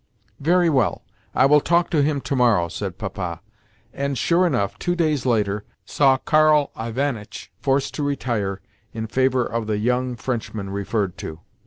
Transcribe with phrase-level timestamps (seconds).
[0.39, 1.03] "Very well;
[1.35, 3.39] I will talk to him to morrow," said Papa.
[3.93, 8.61] And, sure enough, two days later saw Karl Ivanitch forced to retire
[8.95, 11.41] in favour of the young Frenchman referred to.